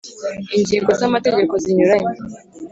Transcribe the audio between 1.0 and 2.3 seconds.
amategeko zinyuranye